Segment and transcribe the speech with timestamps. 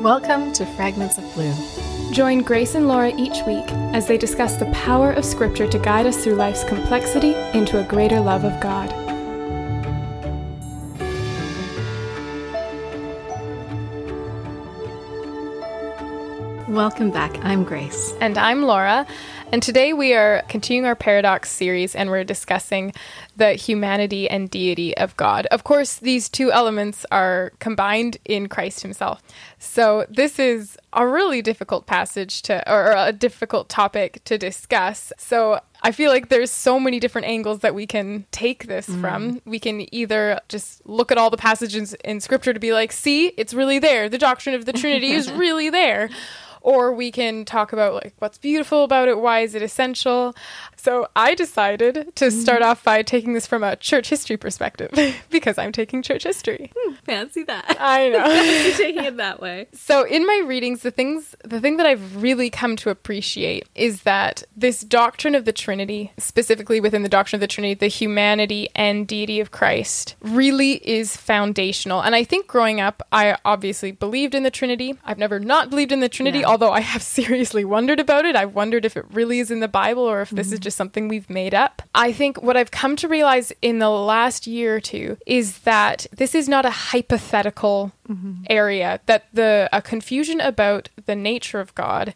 [0.00, 1.52] Welcome to Fragments of Blue.
[2.10, 6.06] Join Grace and Laura each week as they discuss the power of Scripture to guide
[6.06, 8.88] us through life's complexity into a greater love of God.
[16.66, 17.36] Welcome back.
[17.44, 18.14] I'm Grace.
[18.22, 19.06] And I'm Laura.
[19.52, 22.92] And today we are continuing our paradox series and we're discussing
[23.36, 25.46] the humanity and deity of God.
[25.46, 29.20] Of course, these two elements are combined in Christ himself.
[29.58, 35.12] So this is a really difficult passage to, or a difficult topic to discuss.
[35.18, 39.00] So I feel like there's so many different angles that we can take this mm.
[39.00, 39.40] from.
[39.44, 43.28] We can either just look at all the passages in scripture to be like, see,
[43.36, 44.08] it's really there.
[44.08, 46.08] The doctrine of the Trinity is really there
[46.60, 50.34] or we can talk about like what's beautiful about it, why is it essential.
[50.76, 52.40] So I decided to mm-hmm.
[52.40, 54.90] start off by taking this from a church history perspective
[55.30, 56.72] because I'm taking church history.
[56.76, 57.76] Hmm, fancy that.
[57.78, 58.76] I know.
[58.76, 59.68] taking it that way.
[59.72, 64.02] So in my readings, the things the thing that I've really come to appreciate is
[64.02, 68.68] that this doctrine of the Trinity, specifically within the doctrine of the Trinity, the humanity
[68.74, 72.00] and deity of Christ, really is foundational.
[72.00, 74.94] And I think growing up, I obviously believed in the Trinity.
[75.04, 76.49] I've never not believed in the Trinity, yeah.
[76.50, 78.34] Although I have seriously wondered about it.
[78.34, 80.36] I've wondered if it really is in the Bible or if mm-hmm.
[80.36, 81.82] this is just just something we've made up.
[81.96, 86.06] I think what I've come to realize in the last year or two is that
[86.12, 88.44] this is not a hypothetical mm-hmm.
[88.48, 92.14] area, that the a confusion about the nature of God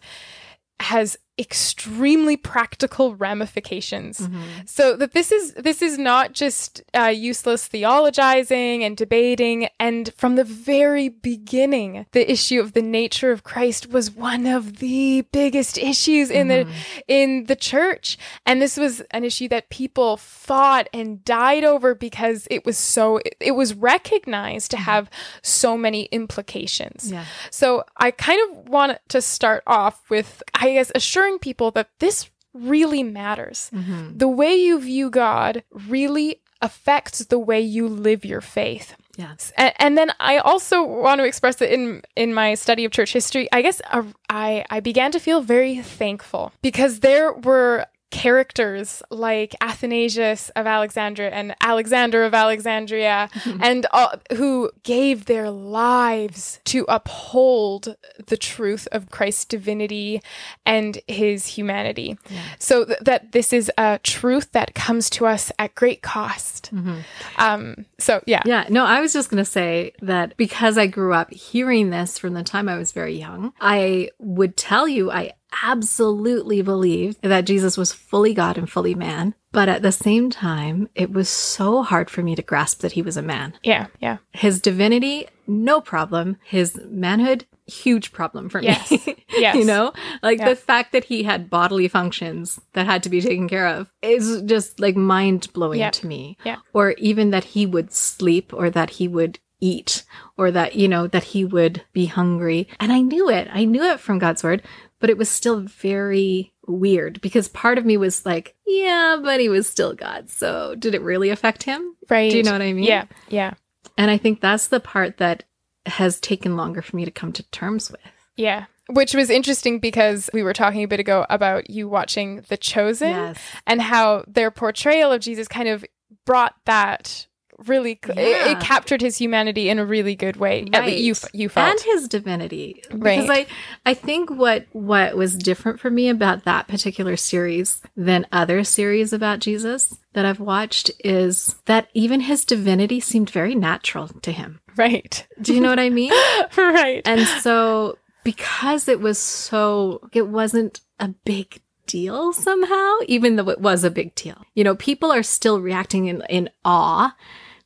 [0.79, 4.41] has extremely practical ramifications mm-hmm.
[4.65, 10.35] so that this is this is not just uh, useless theologizing and debating and from
[10.35, 15.77] the very beginning the issue of the nature of christ was one of the biggest
[15.77, 16.69] issues in mm-hmm.
[16.69, 21.93] the in the church and this was an issue that people fought and died over
[21.93, 24.85] because it was so it, it was recognized to mm-hmm.
[24.85, 25.09] have
[25.41, 27.25] so many implications yeah.
[27.51, 31.89] so i kind of want to start off with i guess assuring assuring people that
[31.99, 33.69] this really matters.
[33.73, 34.17] Mm-hmm.
[34.17, 38.95] The way you view God really affects the way you live your faith.
[39.17, 39.51] Yes.
[39.57, 43.13] And, and, then I also want to express that in in my study of church
[43.13, 49.03] history, I guess uh, I I began to feel very thankful because there were characters
[49.09, 56.85] like Athanasius of Alexandria and Alexander of Alexandria, and uh, who gave their lives to
[56.87, 60.21] uphold the truth of Christ's divinity
[60.65, 62.17] and his humanity.
[62.29, 62.41] Yeah.
[62.57, 66.73] So th- that this is a truth that comes to us at great cost.
[66.73, 66.99] Mm-hmm.
[67.37, 68.43] Um, so, yeah.
[68.45, 68.65] Yeah.
[68.69, 72.33] No, I was just going to say that because I grew up hearing this from
[72.33, 75.33] the time I was very young, I would tell you I
[75.63, 79.35] absolutely believed that Jesus was fully God and fully man.
[79.51, 83.01] But at the same time, it was so hard for me to grasp that he
[83.01, 83.53] was a man.
[83.63, 84.17] Yeah, yeah.
[84.33, 86.37] His divinity, no problem.
[86.43, 88.91] His manhood, huge problem for yes.
[88.91, 89.23] me.
[89.29, 89.55] yes.
[89.65, 90.49] You know, like yeah.
[90.49, 94.41] the fact that he had bodily functions that had to be taken care of is
[94.41, 95.91] just like mind blowing yeah.
[95.91, 96.37] to me.
[96.43, 96.57] Yeah.
[96.73, 100.03] Or even that he would sleep or that he would eat
[100.37, 102.67] or that, you know, that he would be hungry.
[102.79, 103.47] And I knew it.
[103.51, 104.61] I knew it from God's word,
[105.05, 109.49] but it was still very weird because part of me was like, yeah, but he
[109.49, 110.31] was still God.
[110.31, 111.95] So did it really affect him?
[112.09, 112.31] Right.
[112.31, 112.85] Do you know what I mean?
[112.85, 113.05] Yeah.
[113.29, 113.53] Yeah.
[113.99, 115.43] And I think that's the part that
[115.85, 118.01] has taken longer for me to come to terms with.
[118.35, 118.65] Yeah.
[118.89, 123.09] Which was interesting because we were talking a bit ago about you watching The Chosen
[123.09, 123.39] yes.
[123.67, 125.85] and how their portrayal of Jesus kind of
[126.25, 127.27] brought that
[127.65, 128.13] really yeah.
[128.47, 130.97] it, it, captured his humanity in a really good way right.
[130.97, 131.71] you you felt.
[131.71, 132.81] And his divinity.
[132.91, 133.21] Right.
[133.21, 133.45] Because i
[133.85, 139.13] i think what what was different for me about that particular series than other series
[139.13, 144.59] about jesus that i've watched is that even his divinity seemed very natural to him.
[144.77, 145.25] Right.
[145.41, 146.11] Do you know what i mean?
[146.57, 147.01] Right.
[147.05, 153.61] And so because it was so it wasn't a big deal somehow, even though it
[153.61, 154.45] was a big deal.
[154.53, 157.15] You know, people are still reacting in, in awe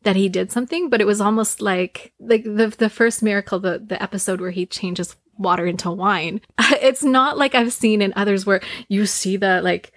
[0.03, 3.79] that he did something, but it was almost like like the the first miracle, the
[3.79, 6.41] the episode where he changes water into wine.
[6.82, 9.91] It's not like I've seen in others where you see the like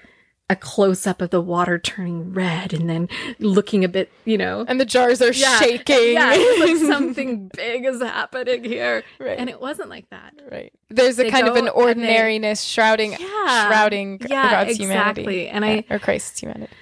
[0.52, 3.08] a close up of the water turning red and then
[3.40, 4.64] looking a bit, you know.
[4.68, 6.12] And the jars are yeah, shaking.
[6.12, 6.28] Yeah,
[6.60, 9.02] like something big is happening here.
[9.18, 9.38] Right.
[9.38, 10.34] And it wasn't like that.
[10.50, 10.72] Right.
[10.90, 15.24] There's a they kind of an ordinariness they, shrouding yeah, shrouding yeah, God's exactly.
[15.24, 15.48] humanity.
[15.48, 16.72] And I or Christ's humanity.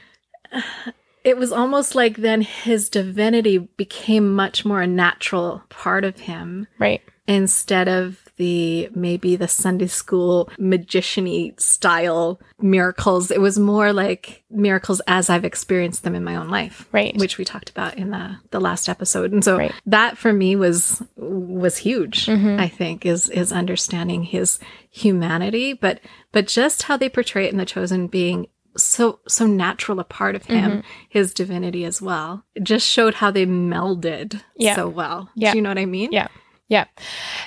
[1.25, 6.67] it was almost like then his divinity became much more a natural part of him.
[6.79, 7.03] Right.
[7.29, 13.31] Instead of the maybe the Sunday school magician style miracles.
[13.31, 16.89] It was more like miracles as I've experienced them in my own life.
[16.91, 17.15] Right.
[17.19, 19.31] Which we talked about in the, the last episode.
[19.33, 19.75] And so Right.
[19.85, 22.59] that for me was was huge, mm-hmm.
[22.59, 24.59] I think, is is understanding his
[24.91, 26.01] humanity, but
[26.33, 28.47] but just how they portray it in the chosen being
[28.77, 30.81] so so natural a part of him, mm-hmm.
[31.11, 32.45] his divinity as well.
[32.55, 34.77] It just showed how they melded Yeah.
[34.77, 35.29] so well.
[35.35, 35.53] Yeah.
[35.53, 36.11] Do you know what I mean?
[36.11, 36.29] Yeah.
[36.71, 36.87] Yeah.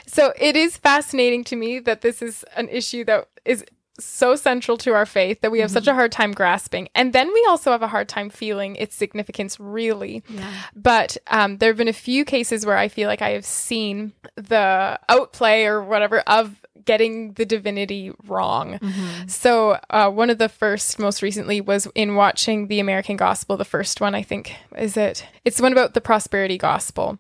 [0.06, 3.66] So it is fascinating to me that this is an issue that is
[4.00, 6.90] so central to our faith that we have such a hard time grasping.
[6.96, 10.24] And then we also have a hard time feeling its significance, really.
[10.28, 10.52] Yeah.
[10.76, 14.14] But um, there have been a few cases where I feel like I have seen
[14.36, 18.80] the outplay or whatever of getting the divinity wrong.
[19.28, 23.56] So uh, one of the first, most recently, was in watching the American Gospel.
[23.56, 25.26] The first one, I think, is it?
[25.46, 27.20] It's the one about the prosperity gospel.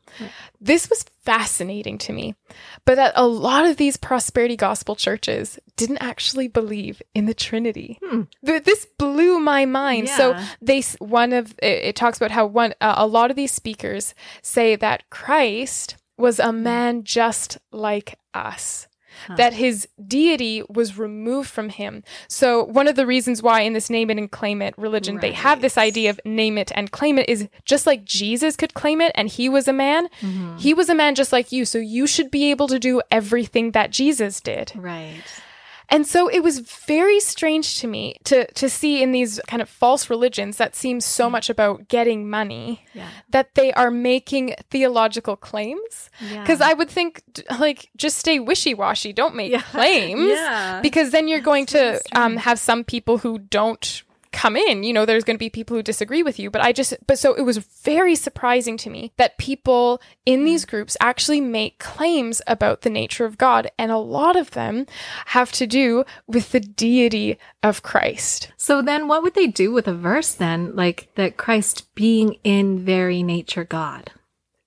[0.59, 2.35] This was fascinating to me,
[2.85, 7.99] but that a lot of these prosperity gospel churches didn't actually believe in the Trinity.
[8.45, 10.07] Th- This blew my mind.
[10.17, 13.51] So they one of it, it talks about how one uh, a lot of these
[13.51, 18.87] speakers say that Christ was a man just like us.
[19.37, 22.03] That his deity was removed from him.
[22.27, 25.31] So, one of the reasons why in this name it and claim it religion, they
[25.31, 29.01] have this idea of name it and claim it is just like Jesus could claim
[29.01, 30.07] it and he was a man.
[30.21, 30.57] Mm-hmm.
[30.57, 31.65] He was a man just like you.
[31.65, 34.71] So, you should be able to do everything that Jesus did.
[34.75, 35.23] Right.
[35.93, 36.57] And so it was
[36.87, 40.99] very strange to me to to see in these kind of false religions that seem
[41.01, 43.07] so much about getting money Yeah.
[43.29, 46.09] that they are making theological claims.
[46.19, 46.41] Yeah.
[46.41, 47.21] Because I would think
[47.59, 49.61] like just stay wishy washy, don't make Yeah.
[49.71, 50.31] claims.
[50.31, 50.81] Yeah.
[50.81, 55.05] Because then you're going to um, have some people who don't come in you know
[55.05, 57.43] there's going to be people who disagree with you but i just but so it
[57.43, 60.45] was very surprising to me that people in mm.
[60.45, 64.85] these groups actually make claims about the nature of god and a lot of them
[65.27, 69.87] have to do with the deity of christ So then what would they do with
[69.87, 70.75] a verse then?
[70.75, 74.11] Like that Christ being in very nature God.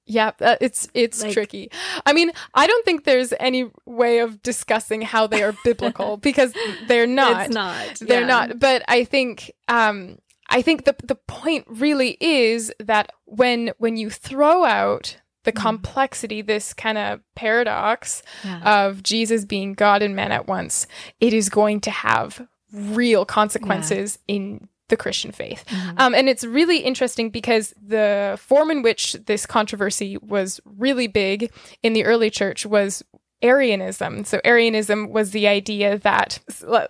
[0.06, 1.70] Yeah uh, it's it's Like- tricky
[2.06, 6.52] i mean i don't think there's any way of discussing how they are biblical because
[6.86, 7.94] they're not It's not.
[8.00, 8.26] they're yeah.
[8.26, 10.18] not but i think um
[10.48, 15.62] i think the the point really is that when when you throw out the Mm-hmm.
[15.68, 18.84] complexity this kind of paradox Yeah.
[18.86, 20.86] of jesus being god and man at once
[21.20, 25.98] it is going to have real consequences in the christian faith Mm-hmm.
[25.98, 31.50] um, and it's really interesting because the form in which this controversy was really big
[31.82, 33.02] in the early church was
[33.42, 34.24] Arianism.
[34.24, 36.38] So, Arianism was the idea that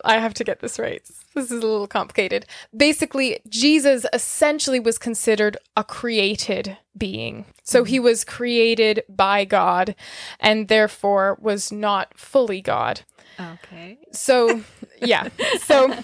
[0.05, 1.03] I have to get this right.
[1.35, 2.47] This is a little complicated.
[2.75, 7.47] Basically, Jesus essentially was considered a created being.
[7.65, 9.97] So, he was created by God
[10.39, 13.01] and therefore was not fully God.
[13.39, 13.99] Okay.
[14.13, 14.63] So,
[15.01, 15.29] yeah.
[15.61, 15.95] So,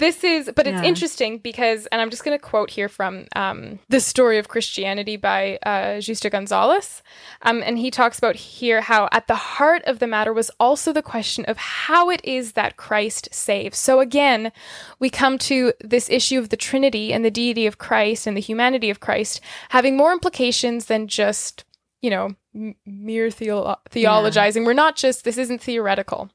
[0.00, 0.88] this is, but it's Yeah.
[0.88, 5.16] interesting because, and I'm just going to quote here from um, The Story of Christianity
[5.16, 7.02] by uh, Justo Gonzalez.
[7.42, 10.92] Um, and he talks about here how at the heart of the matter was also
[10.92, 13.78] the question of how it is that Christ saves.
[13.78, 14.50] So, again,
[14.98, 18.40] we come to this issue of the Trinity and the deity of Christ and the
[18.40, 21.64] humanity of Christ having more implications than just,
[22.00, 24.64] you know, m- mere theo- theologizing.
[24.66, 26.30] We're not just, this isn't theoretical.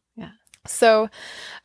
[0.68, 1.10] So,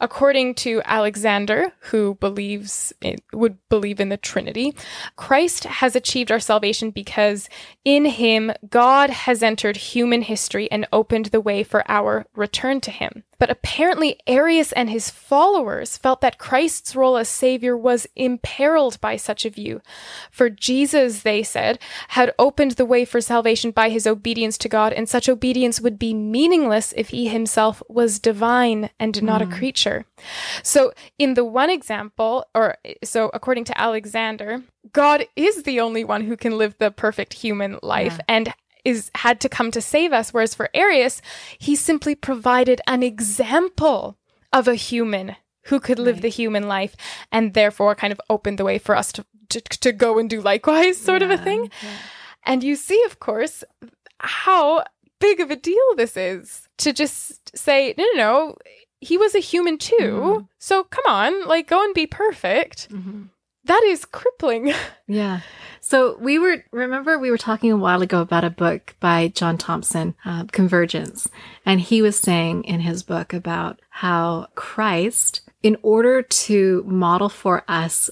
[0.00, 2.92] according to Alexander, who believes
[3.32, 4.74] would believe in the Trinity,
[5.16, 7.48] Christ has achieved our salvation because
[7.84, 12.90] in him God has entered human history and opened the way for our return to
[12.90, 13.24] him.
[13.42, 19.16] But apparently, Arius and his followers felt that Christ's role as Savior was imperiled by
[19.16, 19.82] such a view.
[20.30, 21.80] For Jesus, they said,
[22.10, 25.98] had opened the way for salvation by his obedience to God, and such obedience would
[25.98, 29.54] be meaningless if he himself was divine and not a hmm.
[29.54, 30.04] creature.
[30.62, 36.22] So, in the one example, or so according to Alexander, God is the only one
[36.22, 38.24] who can live the perfect human life Yeah.
[38.28, 41.22] and is had to come to save us whereas for Arius
[41.58, 44.16] he simply provided an example
[44.52, 45.36] of a human
[45.66, 46.22] who could live Right.
[46.22, 46.96] the human life
[47.30, 50.40] and therefore kind of opened the way for us to to, to go and do
[50.40, 51.90] likewise sort of a thing yeah.
[52.44, 53.62] and you see of course
[54.18, 54.82] how
[55.20, 58.56] big of a deal this is to just say no no no
[59.00, 60.48] he was a human too Mhm.
[60.58, 63.28] so come on like go and be perfect Mhm.
[63.64, 64.72] That is crippling
[65.06, 65.40] Yeah.
[65.84, 69.58] So we were, remember, we were talking a while ago about a book by John
[69.58, 71.28] Thompson, uh, Convergence.
[71.66, 77.64] And he was saying in his book about how Christ, in order to model for
[77.66, 78.08] us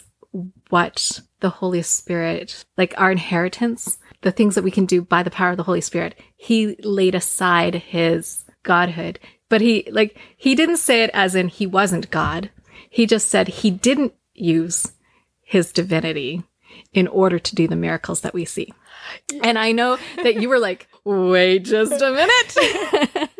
[0.68, 5.30] what the Holy Spirit, like our inheritance, the things that we can do by the
[5.30, 10.76] power of the Holy Spirit, he laid aside his godhood But he, like, he didn't
[10.78, 12.50] say it as in he wasn't God.
[12.90, 14.92] He just said he didn't use
[15.50, 16.44] his divinity
[16.92, 18.72] in order to do the miracles that we see.
[19.42, 23.30] And I know that you were like, wait just a minute.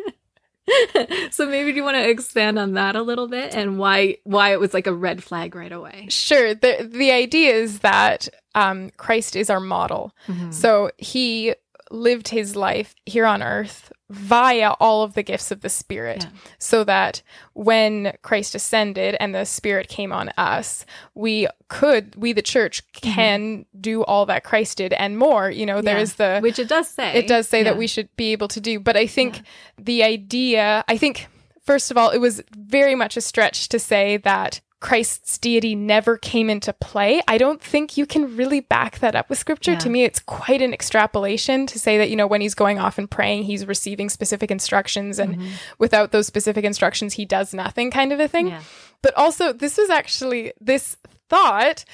[1.33, 4.51] so maybe do you want to expand on that a little bit and why why
[4.51, 6.07] it was like a red flag right away?
[6.09, 6.53] Sure.
[6.53, 10.13] The the idea is that um, Christ is our model.
[10.27, 10.51] Mm-hmm.
[10.51, 11.55] So he
[11.91, 16.29] lived his life here on earth via all of the gifts of the Spirit, Yeah.
[16.59, 17.21] so that
[17.53, 23.65] when Christ ascended and the Spirit came on us, we could, we the church, can
[23.79, 25.49] do all that Christ did and more.
[25.49, 25.97] You know, there Mm-hmm.
[25.97, 26.01] Yeah.
[26.03, 27.13] is the Which it does say.
[27.13, 27.65] it does say Yeah.
[27.65, 28.79] that we should be able to do.
[28.79, 29.41] But I think
[29.77, 31.27] the idea, I think,
[31.63, 36.17] first of all, it was very much a stretch to say that Christ's deity never
[36.17, 37.21] came into play.
[37.27, 39.73] I don't think you can really back that up with scripture.
[39.73, 39.77] Yeah.
[39.79, 42.97] To me, it's quite an extrapolation to say that, you know, when he's going off
[42.97, 45.51] and praying, he's receiving specific instructions, and Mm-hmm.
[45.77, 48.49] without those specific instructions, he does nothing kind of a thing.
[48.49, 48.61] Yeah.
[49.01, 50.97] But also, this was actually this
[51.29, 51.85] thought.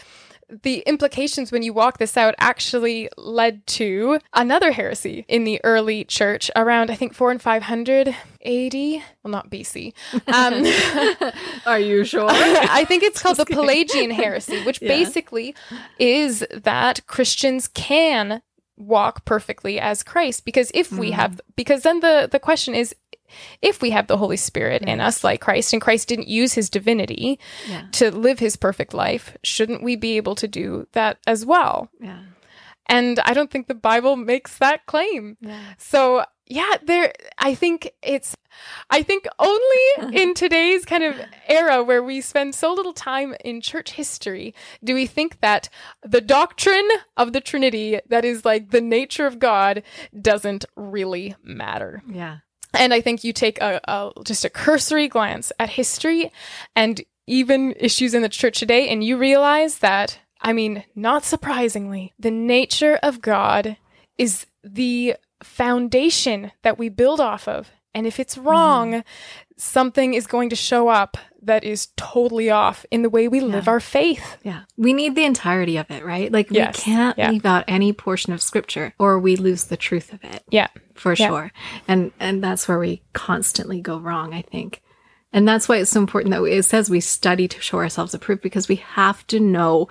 [0.50, 6.06] The implications when you walk this out actually led to another heresy in the early
[6.06, 8.74] church around, I think, 4 and 500 AD.
[8.74, 9.94] Well, not BC.
[10.28, 11.32] Um,
[11.66, 12.28] Are you sure?
[12.30, 14.88] I think it's called the Pelagian heresy, which Yeah.
[14.88, 15.54] basically
[16.00, 18.42] is that Christians can
[18.78, 22.96] walk perfectly as Christ because if we have because then the the question is
[23.62, 26.70] if we have the Holy Spirit in us like Christ and Christ didn't use his
[26.70, 27.88] divinity yeah.
[27.94, 31.90] to live his perfect life, shouldn't we be able to do that as well?
[32.00, 32.20] Yeah.
[32.88, 35.38] And I don't think the Bible makes that claim.
[35.42, 35.60] Yeah.
[35.78, 38.36] So yeah, there I think it's
[38.90, 43.62] I think only in today's kind of era where we spend so little time in
[43.62, 45.70] church history do we think that
[46.04, 49.84] the doctrine of the Trinity that is like the nature of God
[50.20, 52.02] doesn't really matter.
[52.10, 52.38] Yeah.
[52.78, 56.32] And I think you take a, a just a cursory glance at history
[56.76, 62.14] and even issues in the church today, and you realize that, I mean, not surprisingly,
[62.18, 63.78] the nature of God
[64.18, 67.70] is the foundation that we build off of.
[67.94, 69.00] And if it's wrong, mm-hmm.
[69.58, 73.68] something is going to show up that is totally off in the way we live
[73.68, 74.38] our faith.
[74.44, 74.62] Yeah.
[74.76, 76.32] We need the entirety of it, right?
[76.32, 76.78] Like Yes.
[76.78, 77.32] we can't Yeah.
[77.32, 80.44] leave out any portion of scripture or we lose the truth of it.
[80.50, 80.68] Yeah.
[80.96, 81.28] For Yeah.
[81.28, 81.52] sure.
[81.88, 84.82] And and that's where we constantly go wrong, I think.
[85.34, 88.14] And that's why it's so important that we, it says we study to show ourselves
[88.14, 89.88] approved because we have to know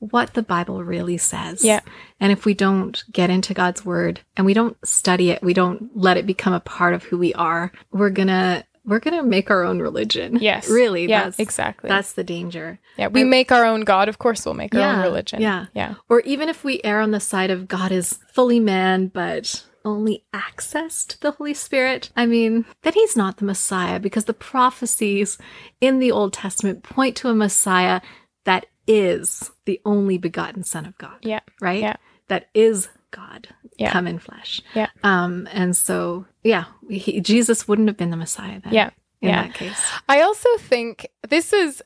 [0.00, 1.62] what the Bible really says.
[1.64, 1.80] Yeah.
[2.18, 5.90] And if we don't get into God's word and we don't study it, we don't
[5.94, 9.62] let it become a part of who we are, we're gonna we're gonna make our
[9.64, 10.36] own religion.
[10.40, 10.68] Yes.
[10.68, 11.06] Really.
[11.08, 11.88] Yeah, that's exactly.
[11.88, 12.78] That's the danger.
[12.98, 13.06] Yeah.
[13.08, 14.08] We make our own God.
[14.10, 15.40] Of course, we'll make our own religion.
[15.40, 15.66] yeah.
[15.74, 15.94] Yeah.
[16.10, 20.24] Or even if we err on the side of God is fully man, but only
[20.34, 25.38] access to the Holy Spirit, I mean, then he's not the Messiah because the prophecies
[25.80, 28.02] in the Old Testament point to a Messiah
[28.44, 31.40] that is the only begotten Son of God, Yeah.
[31.62, 31.80] right?
[31.80, 31.96] Yeah.
[32.28, 33.92] That is God Yeah.
[33.92, 34.60] come in flesh.
[34.74, 34.88] Yeah.
[35.02, 38.72] Um, and so, yeah, he, Jesus wouldn't have been the Messiah then.
[38.72, 38.90] Yeah.
[39.20, 39.42] In Yeah.
[39.42, 39.80] that case.
[40.08, 41.82] I also think this is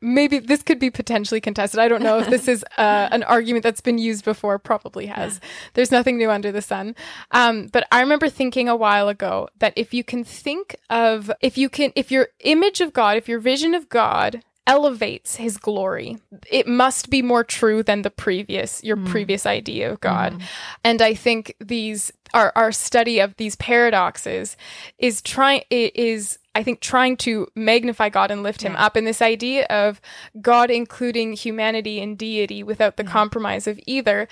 [0.00, 1.78] maybe this could be potentially contested.
[1.78, 4.58] I don't know if this is uh, an argument that's been used before.
[4.58, 5.38] Probably has.
[5.74, 6.96] There's nothing new under the sun.
[7.30, 11.58] Um, but I remember thinking a while ago that if you can think of if
[11.58, 16.18] you can if your image of God, if your vision of God elevates his glory.
[16.50, 19.06] It must be more true than the previous your mm.
[19.06, 20.32] previous idea of god.
[20.32, 20.44] Mm-hmm.
[20.84, 24.56] And i think these our our study of these paradoxes
[24.98, 29.22] is trying is i think trying to magnify god and lift him up and this
[29.22, 30.00] idea of
[30.40, 33.08] god including humanity and deity without the mm.
[33.08, 34.26] compromise of either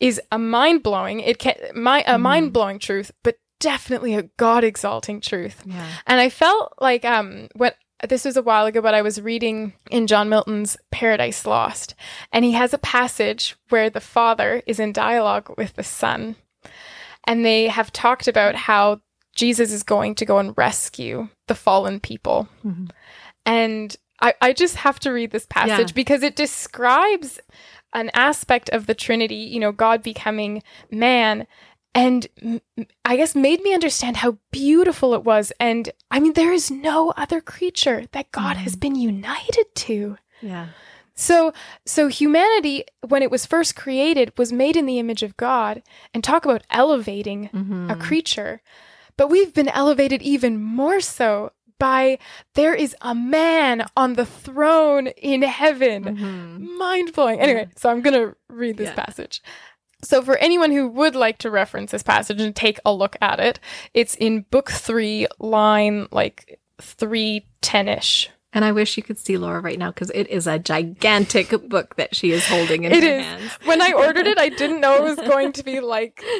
[0.00, 2.22] is a mind-blowing it can my a mm-hmm.
[2.22, 5.62] mind-blowing truth but definitely a god exalting truth.
[5.64, 5.86] Yeah.
[6.06, 7.72] and I felt like um when
[8.08, 11.94] this was a while ago, but I was reading in John Milton's Paradise Lost,
[12.32, 16.36] and he has a passage where the father is in dialogue with the son,
[17.26, 19.00] and they have talked about how
[19.34, 22.48] Jesus is going to go and rescue the fallen people.
[22.64, 22.90] Mhm.
[23.46, 25.94] And I, I just have to read this passage Yeah.
[25.94, 27.40] because it describes
[27.92, 31.46] an aspect of the Trinity, you know, God becoming man,
[31.94, 32.26] and
[33.04, 35.52] I guess made me understand how beautiful it was.
[35.60, 40.18] And I mean, there is no other creature that God has been united to.
[40.40, 40.68] Yeah.
[41.14, 41.52] So,
[41.86, 45.82] so humanity, when it was first created, was made in the image of God.
[46.12, 47.90] And talk about elevating Mhm.
[47.92, 48.60] a creature.
[49.16, 52.18] But we've been elevated even more so by
[52.54, 56.02] there is a man on the throne in heaven.
[56.16, 56.76] Mhm.
[56.78, 57.38] Mind blowing.
[57.40, 58.94] Anyway, so I'm going to read this Yeah.
[59.04, 59.40] passage.
[60.04, 63.40] So, for anyone who would like to reference this passage and take a look at
[63.40, 63.58] it,
[63.94, 68.30] it's in book three, line like 310 ish.
[68.54, 71.96] And I wish you could see Laura right now because it is a gigantic book
[71.96, 73.24] that she is holding in It her is.
[73.24, 73.52] hands.
[73.64, 76.22] When I ordered it, I didn't know it was going to be like.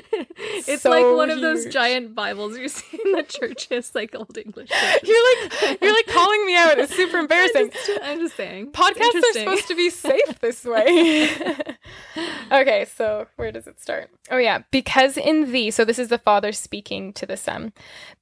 [0.67, 4.37] It's so like one of those giant Bibles you see in the churches, like old
[4.39, 4.71] English.
[4.71, 5.09] churches.
[5.09, 6.79] You're like you're like calling me out.
[6.79, 7.65] It's super embarrassing.
[7.67, 8.73] I'm just, I'm just saying.
[8.73, 11.29] Podcasts are supposed to be safe this way.
[12.53, 14.11] okay, so where does it start?
[14.31, 14.63] Oh, yeah.
[14.71, 17.73] Because in thee, so this is the Father speaking to the Son,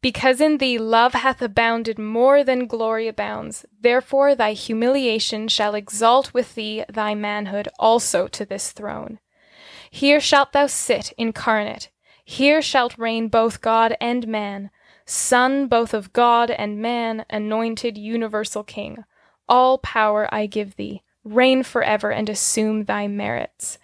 [0.01, 3.65] because in thee love hath abounded more than glory abounds.
[3.83, 9.19] Therefore, thy humiliation shall exalt with thee thy manhood also to this throne.
[9.91, 11.91] Here shalt thou sit incarnate.
[12.25, 14.71] Here shalt reign both God and man,
[15.05, 19.05] Son both of God and man, anointed universal King.
[19.49, 21.03] All power I give thee.
[21.25, 23.79] Reign forever and assume thy merits.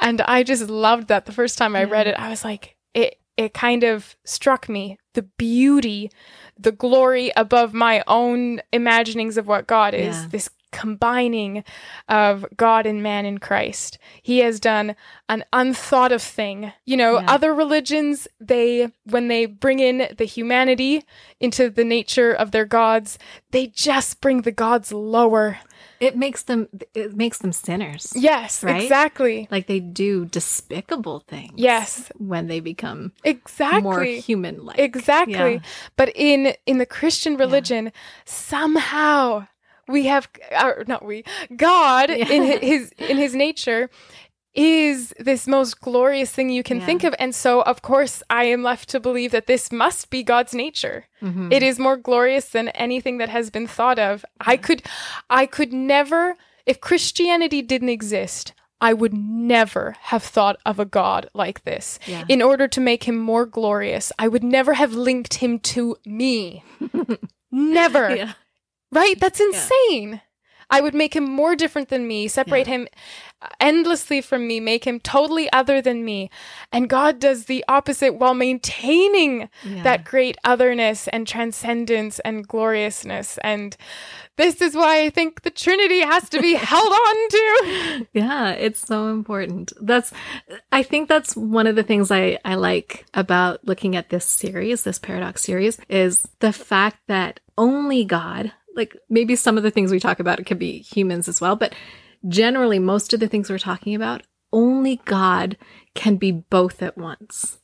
[0.00, 2.18] And I just loved that the first time I read it.
[2.18, 6.10] I was like, it it kind of struck me the beauty,
[6.58, 10.16] the glory above my own imaginings of what God is.
[10.16, 10.26] Yeah.
[10.30, 11.62] This combining
[12.08, 13.96] of God and man in Christ.
[14.20, 14.96] He has done
[15.28, 16.72] an unthought of thing.
[16.84, 17.26] You know, Yeah.
[17.28, 21.04] other religions, they when they bring in the humanity
[21.38, 23.18] into the nature of their gods,
[23.52, 25.58] they just bring the gods lower.
[26.04, 26.68] It makes them.
[26.94, 28.12] It makes them sinners.
[28.14, 28.82] Yes, Right?
[28.82, 29.48] exactly.
[29.50, 31.54] Like they do despicable things.
[31.56, 33.80] Yes, When they become exactly.
[33.82, 34.78] more human-like.
[34.78, 35.34] Exactly.
[35.54, 35.60] Yeah.
[35.96, 37.90] But in in the Christian religion,
[38.48, 39.46] somehow
[39.88, 40.28] we have
[40.62, 41.24] or not we,
[41.56, 42.52] God in Yeah.
[42.52, 43.90] hi- his in his nature
[44.54, 46.86] is this most glorious thing you can Yeah.
[46.86, 47.14] think of.
[47.18, 51.06] And so of course I am left to believe that this must be God's nature.
[51.22, 51.52] Mhm.
[51.52, 54.24] It is more glorious than anything that has been thought of.
[54.40, 54.82] I could
[55.28, 61.28] I could never if Christianity didn't exist, I would never have thought of a God
[61.34, 61.98] like this.
[62.06, 62.24] Yeah.
[62.28, 66.62] In order to make him more glorious, I would never have linked him to me.
[67.50, 68.14] never.
[68.14, 68.32] Yeah.
[68.92, 69.18] Right?
[69.18, 70.20] That's insane.
[70.74, 72.88] I would make him more different than me, separate him
[73.60, 76.30] endlessly from me, make him totally other than me.
[76.72, 79.82] And God does the opposite while maintaining Yeah.
[79.82, 83.38] that great otherness and transcendence and gloriousness.
[83.44, 83.76] And
[84.36, 88.06] this is why I think the Trinity has to be held on to.
[88.12, 89.72] Yeah, it's so important.
[89.80, 90.12] That's
[90.72, 94.82] I think that's one of the things I I like about looking at this series,
[94.82, 99.90] this paradox series is the fact that only God, like maybe some of the things
[99.92, 101.74] we talk about could be humans as well, but
[102.28, 105.56] generally most of the things we're talking about, only God
[105.94, 107.58] can be both at once.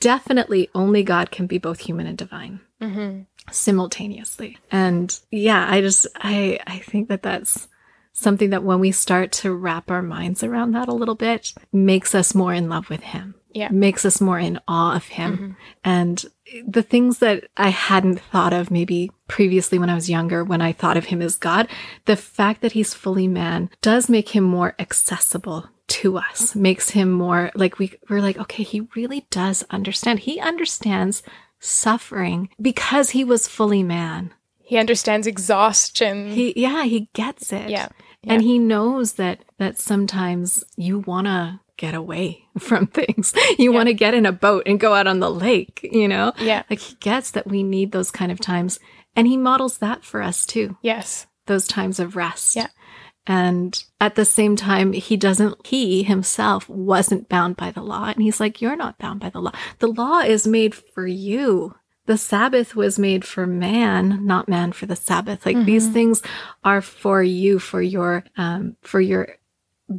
[0.00, 3.22] Definitely only God can be both human and divine Mm-hmm.
[3.50, 4.56] simultaneously.
[4.70, 7.66] And yeah, I just I I think that that's
[8.12, 12.14] something that when we start to wrap our minds around that a little bit makes
[12.14, 13.34] us more in love with him.
[13.52, 13.68] Yeah.
[13.70, 15.56] Makes us more in awe of him.
[15.82, 16.24] And
[16.66, 20.72] the things that I hadn't thought of maybe previously when I was younger, when I
[20.72, 21.68] thought of him as God,
[22.06, 26.62] the fact that he's fully man does make him more accessible to us, mm-hmm.
[26.62, 30.20] makes him more like we, we're like, okay, he really does understand.
[30.20, 31.22] He understands
[31.60, 34.32] suffering because he was fully man.
[34.58, 36.30] He understands exhaustion.
[36.32, 37.70] He, yeah, he gets it.
[37.70, 37.88] Yeah.
[38.24, 43.32] And he knows that, that sometimes you want to get away from things.
[43.58, 46.34] You want to get in a boat and go out on the lake, you know?
[46.38, 46.64] Yeah.
[46.68, 48.78] Like he gets that we need those kind of times.
[49.16, 51.26] And he models that for us too, yes.
[51.46, 52.54] those times of rest.
[52.54, 52.66] Yeah.
[53.26, 58.06] And at the same time, he doesn't, he himself wasn't bound by the law.
[58.06, 59.52] And he's like, You're not bound by the law.
[59.80, 61.74] The law is made for you.
[62.06, 65.44] The Sabbath was made for man, not man for the Sabbath.
[65.44, 66.22] Like these things
[66.64, 69.36] are for you, for your, um, for your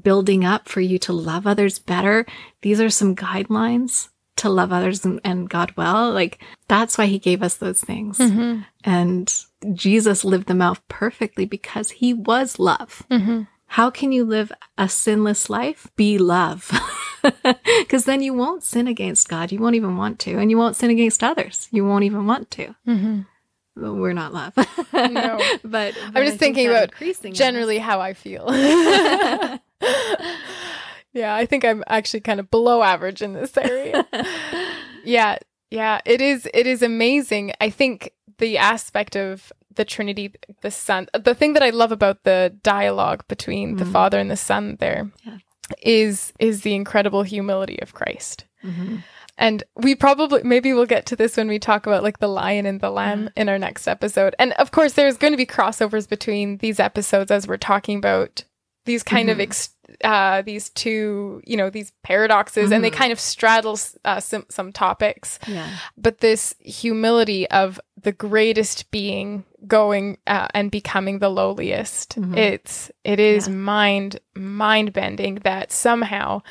[0.02, 2.26] building up, for you to love others better.
[2.62, 6.12] These are some guidelines to love others and, and God well.
[6.12, 8.18] Like that's why he gave us those things.
[8.18, 8.62] Mm-hmm.
[8.84, 9.34] And
[9.74, 13.04] Jesus lived them out perfectly because he was love.
[13.12, 13.44] Mm-hmm.
[13.68, 15.88] How can you live a sinless life?
[15.96, 16.72] Be love.
[17.80, 19.52] Because then you won't sin against God.
[19.52, 20.38] You won't even want to.
[20.38, 21.68] And you won't sin against others.
[21.72, 22.76] You won't even want to.
[22.88, 23.22] Mm-hmm.
[23.76, 24.54] We're not love.
[24.94, 25.40] No.
[25.64, 28.46] but, I'm just thinking about increasing generally how I feel.
[31.14, 34.06] yeah, I think I'm actually kind of below average in this area.
[35.04, 35.38] yeah,
[35.72, 37.54] yeah, it is it is amazing.
[37.62, 42.24] I think the aspect of the Trinity, the Son, the thing that I love about
[42.24, 43.92] the dialogue between the Mm.
[43.92, 45.10] Father and the Son there
[45.82, 46.48] is Yeah.
[46.48, 48.46] is the incredible humility of Christ.
[48.64, 49.04] Mhm.
[49.38, 52.66] And we probably, maybe we'll get to this when we talk about like the lion
[52.66, 53.42] and the lamb Yeah.
[53.44, 54.36] in our next episode.
[54.38, 58.44] And of course, there's going to be crossovers between these episodes as we're talking about
[58.90, 59.42] these kind of Mhm.
[59.48, 64.46] ex- uh, these two, you know, these paradoxes, and they kind of straddle uh, some
[64.50, 65.40] some topics.
[65.48, 65.68] Yeah.
[65.98, 73.20] But this humility of the greatest being going uh, and becoming the lowliest, it's it
[73.20, 73.54] is Yeah.
[73.56, 76.42] mind mind bending that somehow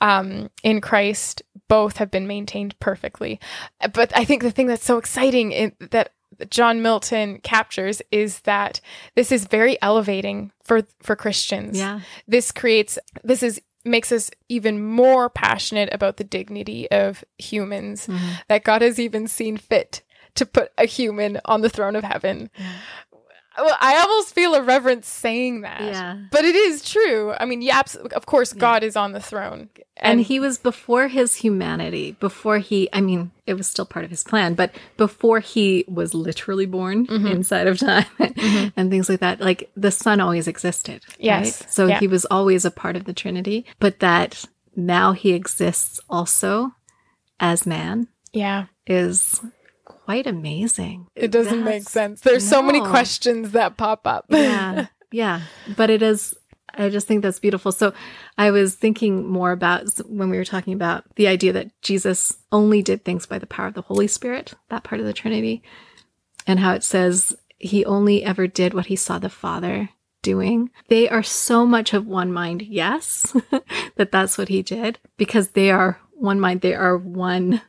[0.00, 3.40] um, in Christ both have been maintained perfectly.
[3.94, 6.12] But I think the thing that's so exciting in, that
[6.50, 8.80] John Milton captures is that
[9.14, 11.78] this is very elevating for for Christians.
[11.78, 12.00] Yeah.
[12.26, 18.32] This creates this is makes us even more passionate about the dignity of humans Mm-hmm.
[18.48, 20.02] that God has even seen fit
[20.36, 22.48] to put a human on the throne of heaven.
[23.56, 25.82] Well, I almost feel a reverence saying that.
[25.82, 26.18] Yeah.
[26.30, 27.32] But it is true.
[27.38, 27.82] I mean, yeah,
[28.14, 29.68] of course, God is on the throne.
[29.96, 34.10] And he was before his humanity, before he, I mean, it was still part of
[34.10, 37.26] his plan, but before he was literally born Mm-hmm.
[37.26, 38.06] inside of time
[38.76, 41.02] and things like that, like the son always existed.
[41.18, 41.60] Yes.
[41.62, 41.70] right?
[41.72, 42.00] So Yeah.
[42.00, 46.72] he was always a part of the Trinity, but that now he exists also
[47.38, 49.40] as man yeah, is
[50.04, 51.06] quite amazing.
[51.14, 52.20] it doesn't make sense.
[52.20, 54.26] There's so many questions that pop up.
[54.28, 55.42] yeah yeah
[55.76, 56.34] but it is
[56.74, 57.92] i just think that's beautiful so
[58.38, 62.80] i was thinking more about when we were talking about the idea that jesus only
[62.82, 65.62] did things by the power of the holy spirit that part of the trinity
[66.46, 69.90] and how it says he only ever did what he saw the father
[70.22, 73.36] doing they are so much of one mind yes
[73.96, 77.60] that that's what he did because they are one mind they are one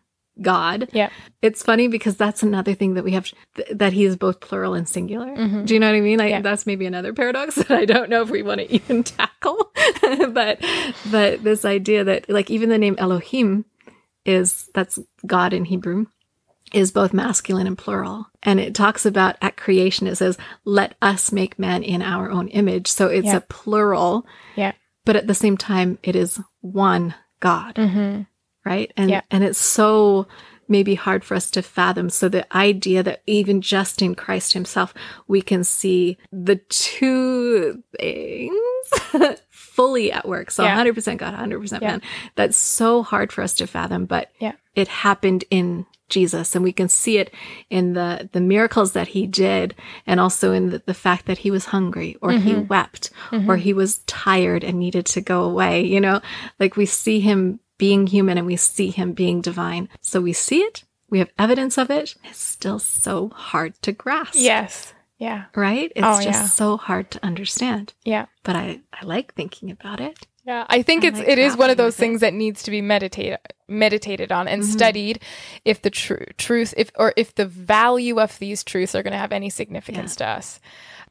[0.42, 1.10] god yeah.
[1.44, 4.74] it's funny because that's another thing that we have th- that he is both plural
[4.74, 5.36] and singular.
[5.64, 6.20] Do you know what I mean?
[6.20, 6.42] I, Yeah.
[6.42, 9.72] That's maybe another paradox that I don't know if we want to even tackle.
[10.32, 10.60] but
[11.12, 13.66] but this idea that like even the name Elohim
[14.26, 16.06] is that's God in Hebrew
[16.74, 18.26] is both masculine and plural.
[18.42, 22.48] And it talks about at creation it says let us make man in our own
[22.48, 22.88] image.
[22.88, 23.38] So it's Yeah.
[23.38, 24.72] a plural, Yeah.
[25.06, 28.22] but at the same time it is one God Mm-hmm.
[28.66, 29.22] Right and Yeah.
[29.32, 30.28] and it's so
[30.70, 34.94] maybe hard for us to fathom so the idea that even just in christ himself
[35.28, 38.56] we can see the two things
[39.50, 40.78] fully at work so Yeah.
[40.84, 41.88] 100% god 100% Yeah.
[41.88, 42.02] man
[42.36, 44.54] that's so hard for us to fathom but Yeah.
[44.76, 47.34] it happened in jesus and we can see it
[47.72, 49.74] in the the miracles that he did
[50.06, 52.68] and also in the, the fact that he was hungry or he Mm-hmm.
[52.68, 53.10] wept
[53.48, 56.22] or he was tired and needed to go away you know
[56.60, 60.62] like we see him being human and we see him being divine so we see
[60.62, 64.94] it we have evidence of it it's still so hard to grasp Yes.
[65.18, 65.46] Yeah.
[65.56, 66.48] right it's Oh, just yeah.
[66.48, 68.26] so hard to understand Yeah.
[68.44, 71.56] but i i like thinking about it Yeah, I think I it's like it is
[71.56, 72.04] one of those with it.
[72.04, 74.72] things that needs to be meditated meditated on and Mm-hmm.
[74.72, 75.20] studied
[75.66, 79.18] if the tru- truth if or if the value of these truths are going to
[79.26, 80.60] have any significance to us.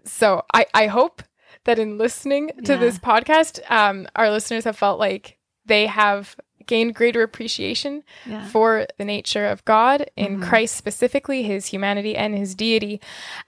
[0.05, 1.23] So I I hope
[1.65, 2.79] that in listening to Yeah.
[2.85, 6.37] this podcast, um, our listeners have felt like they have
[6.73, 7.93] gained greater appreciation
[8.33, 10.49] yeah for the nature of God in Mm-hmm.
[10.49, 12.95] Christ specifically, his humanity and his deity.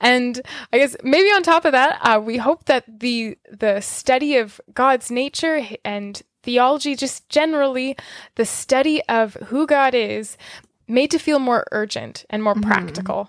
[0.01, 0.33] And
[0.73, 3.19] I guess maybe on top of that, uh, we hope that the
[3.65, 7.97] the study of God's nature and theology, just generally
[8.41, 10.37] the study of who God is,
[10.87, 13.21] made to feel more urgent and more practical.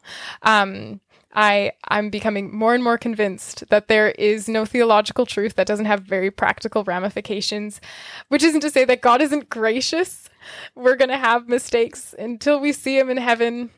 [0.41, 0.99] Um,
[1.35, 5.85] I I'm becoming more and more convinced that there is no theological truth that doesn't
[5.85, 7.81] have very practical ramifications,
[8.29, 10.29] which isn't to say that God isn't gracious.
[10.75, 13.71] We're going to have mistakes until we see him in heaven.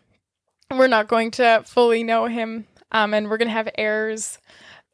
[0.70, 4.38] We're not going to fully know him um, and we're going to have errors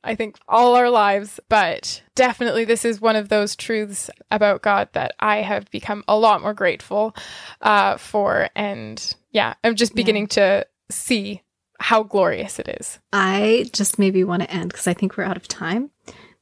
[0.03, 4.89] I think all our lives, but definitely this is one of those truths about God
[4.93, 7.15] that I have become a lot more grateful
[7.61, 8.49] uh, for.
[8.55, 11.41] And yeah, I'm just beginning to see
[11.79, 12.99] how glorious it is.
[13.11, 15.91] I just maybe want to end because I think we're out of time.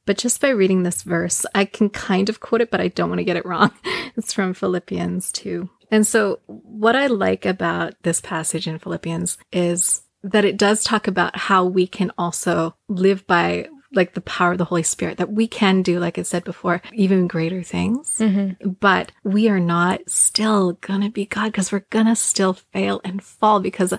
[0.04, 3.08] But just by reading this verse, I can kind of quote it, but I don't
[3.08, 3.70] want to get it wrong.
[4.14, 5.70] It's from Philippians 2.
[5.90, 11.08] And so, what I like about this passage in Philippians is that it does talk
[11.08, 15.32] about how we can also live by like the power of the Holy Spirit, that
[15.32, 18.16] we can do, like I said before, even greater things.
[18.80, 23.60] But we are not still gonna be God because we're gonna still fail and fall
[23.60, 23.94] because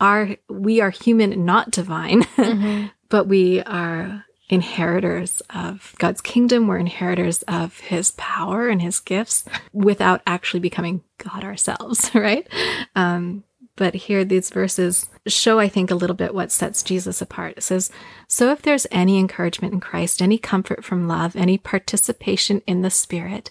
[0.00, 2.24] our we are human, not divine,
[3.08, 6.66] but we are inheritors of God's kingdom.
[6.66, 12.46] We're inheritors of his power and his gifts without actually becoming God ourselves, right?
[12.94, 13.44] Um,
[13.76, 17.54] but here these verses show, I think, a little bit what sets Jesus apart.
[17.56, 17.90] It says,
[18.28, 22.90] So if there's any encouragement in Christ, any comfort from love, any participation in the
[22.90, 23.50] Spirit,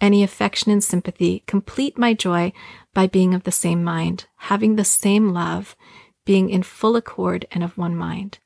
[0.00, 2.52] any affection and sympathy, complete my joy
[2.94, 5.76] by being of the same mind, having the same love,
[6.24, 8.38] being in full accord and of one mind.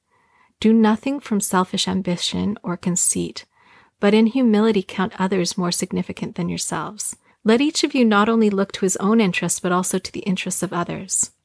[0.60, 3.44] Do nothing from selfish ambition or conceit,
[4.00, 7.16] but in humility count others more significant than yourselves.
[7.44, 10.20] Let each of you not only look to his own interests, but also to the
[10.20, 11.30] interests of others.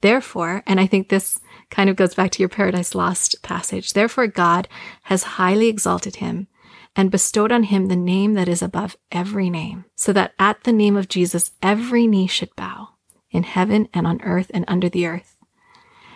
[0.00, 4.26] Therefore, and I think this kind of goes back to your Paradise Lost passage, therefore
[4.26, 4.68] God
[5.04, 6.46] has highly exalted him
[6.96, 10.72] and bestowed on him the name that is above every name, so that at the
[10.72, 12.90] name of Jesus every knee should bow,
[13.30, 15.36] in heaven and on earth and under the earth,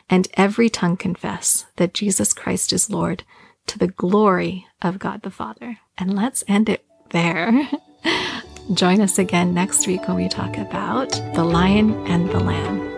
[0.08, 3.24] and every tongue confess that Jesus Christ is Lord
[3.66, 5.78] to the glory of God the Father.
[5.96, 7.68] And let's end it there.
[8.74, 12.91] Join us again next week when we talk about the lion and the lamb.